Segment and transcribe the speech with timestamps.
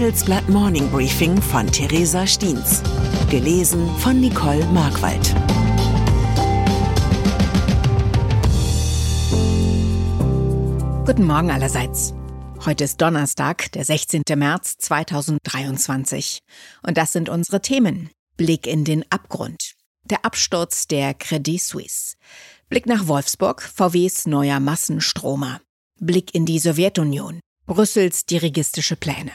[0.00, 2.82] Handelsblatt Morning Briefing von Theresa Stiens.
[3.28, 5.34] Gelesen von Nicole Markwald.
[11.04, 12.14] Guten Morgen allerseits.
[12.64, 14.22] Heute ist Donnerstag, der 16.
[14.36, 16.38] März 2023.
[16.82, 18.08] Und das sind unsere Themen.
[18.38, 19.74] Blick in den Abgrund.
[20.04, 22.16] Der Absturz der Credit Suisse.
[22.70, 25.60] Blick nach Wolfsburg, VWs neuer Massenstromer.
[26.00, 27.40] Blick in die Sowjetunion.
[27.66, 29.32] Brüssels dirigistische Pläne.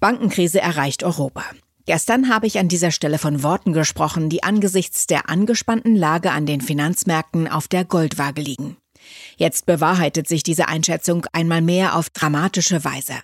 [0.00, 1.44] Bankenkrise erreicht Europa.
[1.86, 6.44] Gestern habe ich an dieser Stelle von Worten gesprochen, die angesichts der angespannten Lage an
[6.44, 8.76] den Finanzmärkten auf der Goldwaage liegen.
[9.36, 13.14] Jetzt bewahrheitet sich diese Einschätzung einmal mehr auf dramatische Weise.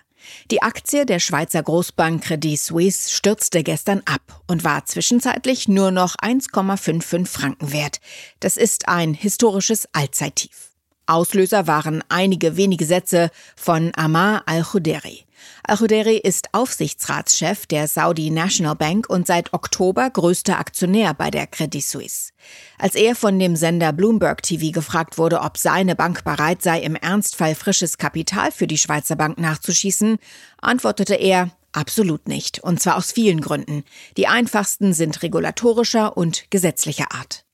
[0.49, 6.15] Die Aktie der Schweizer Großbank Credit Suisse stürzte gestern ab und war zwischenzeitlich nur noch
[6.15, 7.99] 1,55 Franken wert.
[8.39, 10.71] Das ist ein historisches Allzeittief.
[11.05, 15.25] Auslöser waren einige wenige Sätze von Amar al-Khuderi.
[15.63, 21.83] Al-Khuderi ist Aufsichtsratschef der Saudi National Bank und seit Oktober größter Aktionär bei der Credit
[21.83, 22.31] Suisse.
[22.77, 26.95] Als er von dem Sender Bloomberg TV gefragt wurde, ob seine Bank bereit sei, im
[26.95, 30.17] Ernstfall frisches Kapital für die Schweizer Bank nachzuschießen,
[30.61, 33.83] antwortete er, Absolut nicht, und zwar aus vielen Gründen.
[34.15, 37.45] Die einfachsten sind regulatorischer und gesetzlicher Art.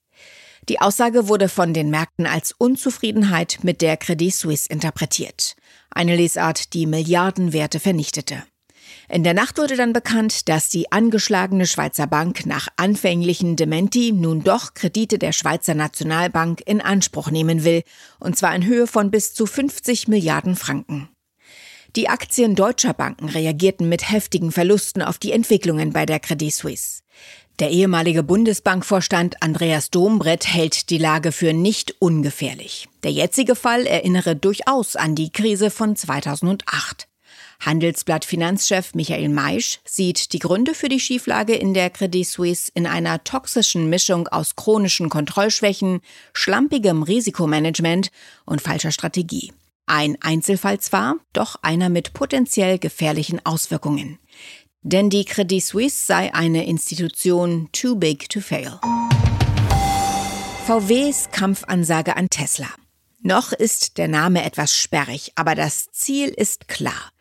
[0.69, 5.55] Die Aussage wurde von den Märkten als Unzufriedenheit mit der Credit Suisse interpretiert.
[5.89, 8.43] Eine Lesart, die Milliardenwerte vernichtete.
[9.09, 14.43] In der Nacht wurde dann bekannt, dass die angeschlagene Schweizer Bank nach anfänglichen Dementi nun
[14.43, 17.81] doch Kredite der Schweizer Nationalbank in Anspruch nehmen will,
[18.19, 21.09] und zwar in Höhe von bis zu 50 Milliarden Franken.
[21.95, 27.01] Die Aktien deutscher Banken reagierten mit heftigen Verlusten auf die Entwicklungen bei der Credit Suisse.
[27.57, 32.87] Der ehemalige Bundesbankvorstand Andreas Dombrett hält die Lage für nicht ungefährlich.
[33.03, 37.07] Der jetzige Fall erinnere durchaus an die Krise von 2008.
[37.59, 42.85] Handelsblatt Finanzchef Michael Maisch sieht die Gründe für die Schieflage in der Credit Suisse in
[42.85, 46.01] einer toxischen Mischung aus chronischen Kontrollschwächen,
[46.33, 48.11] schlampigem Risikomanagement
[48.45, 49.51] und falscher Strategie.
[49.91, 54.19] Ein Einzelfall zwar, doch einer mit potenziell gefährlichen Auswirkungen.
[54.83, 58.79] Denn die Credit Suisse sei eine Institution too big to fail.
[60.67, 62.67] VWs Kampfansage an Tesla.
[63.23, 67.11] Noch ist der Name etwas sperrig, aber das Ziel ist klar.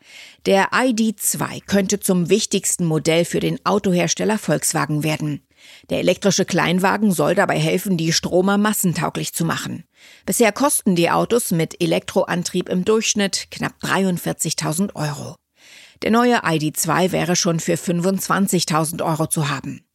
[0.45, 5.41] Der ID2 könnte zum wichtigsten Modell für den Autohersteller Volkswagen werden.
[5.89, 9.83] Der elektrische Kleinwagen soll dabei helfen, die Stromer massentauglich zu machen.
[10.25, 15.35] Bisher kosten die Autos mit Elektroantrieb im Durchschnitt knapp 43.000 Euro.
[16.01, 19.85] Der neue ID2 wäre schon für 25.000 Euro zu haben.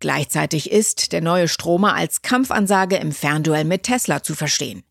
[0.00, 4.82] Gleichzeitig ist der neue Stromer als Kampfansage im Fernduell mit Tesla zu verstehen.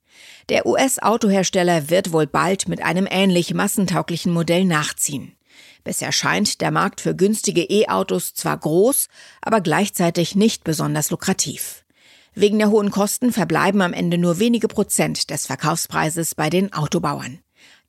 [0.50, 5.36] Der US-Autohersteller wird wohl bald mit einem ähnlich massentauglichen Modell nachziehen.
[5.86, 9.08] Bisher scheint der Markt für günstige E-Autos zwar groß,
[9.42, 11.86] aber gleichzeitig nicht besonders lukrativ.
[12.34, 17.40] Wegen der hohen Kosten verbleiben am Ende nur wenige Prozent des Verkaufspreises bei den Autobauern.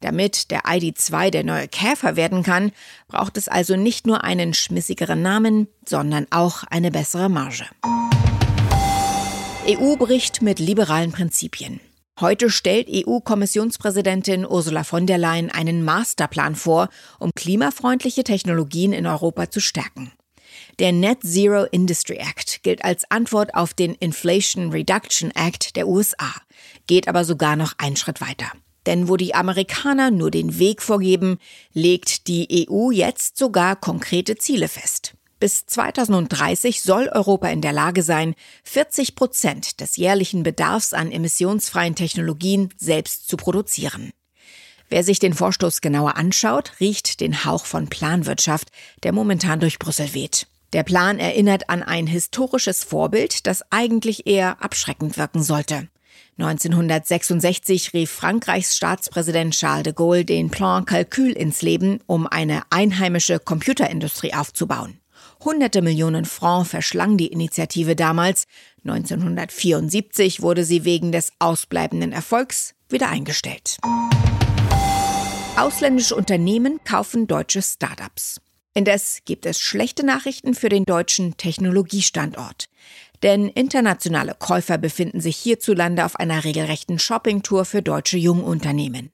[0.01, 2.71] Damit der ID2 der neue Käfer werden kann,
[3.09, 7.65] braucht es also nicht nur einen schmissigeren Namen, sondern auch eine bessere Marge.
[9.67, 11.81] EU bricht mit liberalen Prinzipien.
[12.19, 16.89] Heute stellt EU-Kommissionspräsidentin Ursula von der Leyen einen Masterplan vor,
[17.19, 20.13] um klimafreundliche Technologien in Europa zu stärken.
[20.79, 26.33] Der Net Zero Industry Act gilt als Antwort auf den Inflation Reduction Act der USA,
[26.87, 28.51] geht aber sogar noch einen Schritt weiter.
[28.87, 31.37] Denn wo die Amerikaner nur den Weg vorgeben,
[31.75, 35.16] legt die EU jetzt sogar konkrete Ziele fest.
[35.39, 41.95] Bis 2030 soll Europa in der Lage sein, 40 Prozent des jährlichen Bedarfs an emissionsfreien
[41.95, 44.13] Technologien selbst zu produzieren.
[44.89, 48.71] Wer sich den Vorstoß genauer anschaut, riecht den Hauch von Planwirtschaft,
[49.03, 50.47] der momentan durch Brüssel weht.
[50.73, 55.89] Der Plan erinnert an ein historisches Vorbild, das eigentlich eher abschreckend wirken sollte.
[56.39, 63.39] 1966 rief Frankreichs Staatspräsident Charles de Gaulle den Plan Calcul ins Leben, um eine einheimische
[63.39, 65.01] Computerindustrie aufzubauen.
[65.47, 68.47] Hunderte Millionen Francs verschlang die Initiative damals.
[68.85, 73.77] 1974 wurde sie wegen des ausbleibenden Erfolgs wieder eingestellt.
[75.57, 78.41] Ausländische Unternehmen kaufen deutsche Startups.
[78.75, 82.67] Indes gibt es schlechte Nachrichten für den deutschen Technologiestandort.
[83.23, 89.13] Denn internationale Käufer befinden sich hierzulande auf einer regelrechten Shoppingtour für deutsche Jungunternehmen.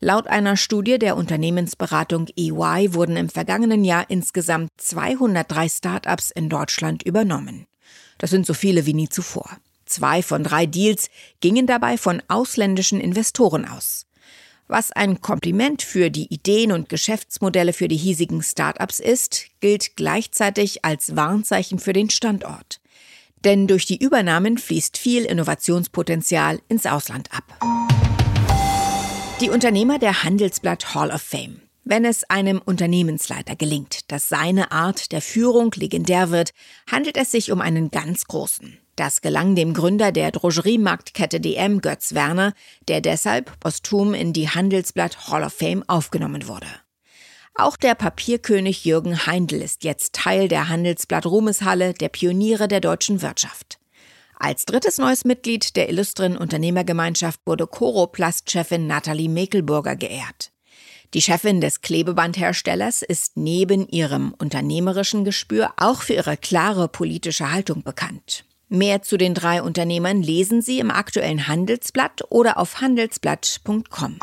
[0.00, 7.02] Laut einer Studie der Unternehmensberatung EY wurden im vergangenen Jahr insgesamt 203 Startups in Deutschland
[7.02, 7.66] übernommen.
[8.18, 9.56] Das sind so viele wie nie zuvor.
[9.86, 11.08] Zwei von drei Deals
[11.40, 14.06] gingen dabei von ausländischen Investoren aus.
[14.68, 20.84] Was ein Kompliment für die Ideen und Geschäftsmodelle für die hiesigen Startups ist, gilt gleichzeitig
[20.84, 22.80] als Warnzeichen für den Standort.
[23.44, 27.95] Denn durch die Übernahmen fließt viel Innovationspotenzial ins Ausland ab.
[29.42, 31.60] Die Unternehmer der Handelsblatt Hall of Fame.
[31.84, 36.52] Wenn es einem Unternehmensleiter gelingt, dass seine Art der Führung legendär wird,
[36.90, 38.78] handelt es sich um einen ganz großen.
[38.96, 42.54] Das gelang dem Gründer der Drogeriemarktkette DM, Götz Werner,
[42.88, 46.68] der deshalb posthum in die Handelsblatt Hall of Fame aufgenommen wurde.
[47.54, 53.20] Auch der Papierkönig Jürgen Heindl ist jetzt Teil der Handelsblatt Ruhmeshalle der Pioniere der deutschen
[53.20, 53.78] Wirtschaft.
[54.38, 60.52] Als drittes neues Mitglied der illustren Unternehmergemeinschaft wurde Coroplast-Chefin Nathalie Mekelburger geehrt.
[61.14, 67.82] Die Chefin des Klebebandherstellers ist neben ihrem unternehmerischen Gespür auch für ihre klare politische Haltung
[67.82, 68.44] bekannt.
[68.68, 74.18] Mehr zu den drei Unternehmern lesen Sie im aktuellen Handelsblatt oder auf handelsblatt.com.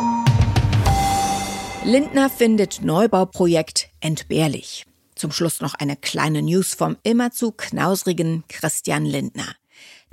[1.86, 4.86] Lindner findet Neubauprojekt entbehrlich.
[5.16, 9.56] Zum Schluss noch eine kleine News vom immerzu knausrigen Christian Lindner.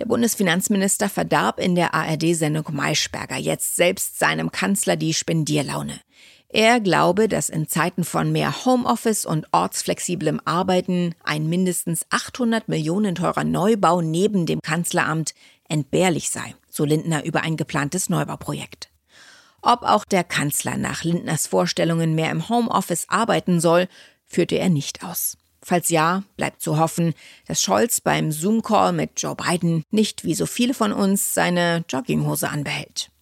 [0.00, 6.00] Der Bundesfinanzminister verdarb in der ARD-Sendung Maischberger jetzt selbst seinem Kanzler die Spendierlaune.
[6.49, 13.14] Er glaube, dass in Zeiten von mehr Homeoffice und ortsflexiblem Arbeiten ein mindestens 800 Millionen
[13.14, 15.35] teurer Neubau neben dem Kanzleramt
[15.69, 18.88] entbehrlich sei, so Lindner über ein geplantes Neubauprojekt.
[19.61, 23.87] Ob auch der Kanzler nach Lindners Vorstellungen mehr im Homeoffice arbeiten soll,
[24.25, 25.37] führte er nicht aus.
[25.70, 27.14] Falls ja, bleibt zu hoffen,
[27.46, 32.49] dass Scholz beim Zoom-Call mit Joe Biden nicht wie so viele von uns seine Jogginghose
[32.49, 33.12] anbehält.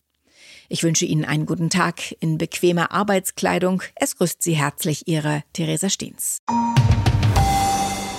[0.70, 3.82] Ich wünsche Ihnen einen guten Tag in bequemer Arbeitskleidung.
[3.96, 6.38] Es grüßt Sie herzlich Ihre Theresa Steens.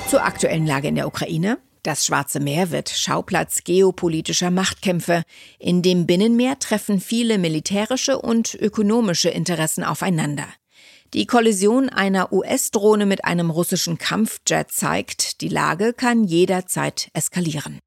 [0.10, 1.58] Zur aktuellen Lage in der Ukraine.
[1.82, 5.24] Das Schwarze Meer wird Schauplatz geopolitischer Machtkämpfe.
[5.58, 10.46] In dem Binnenmeer treffen viele militärische und ökonomische Interessen aufeinander.
[11.14, 17.80] Die Kollision einer US-Drohne mit einem russischen Kampfjet zeigt, die Lage kann jederzeit eskalieren.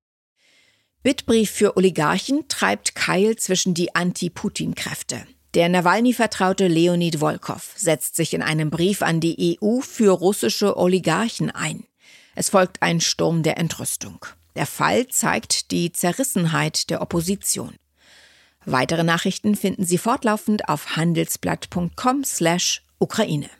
[1.05, 5.27] Bittbrief für Oligarchen treibt Keil zwischen die Anti-Putin-Kräfte.
[5.55, 11.51] Der Nawalny-Vertraute Leonid Volkov setzt sich in einem Brief an die EU für russische Oligarchen
[11.51, 11.85] ein.
[12.35, 14.25] Es folgt ein Sturm der Entrüstung.
[14.57, 17.75] Der Fall zeigt die Zerrissenheit der Opposition.
[18.65, 20.97] Weitere Nachrichten finden Sie fortlaufend auf
[23.03, 23.51] Ukraine.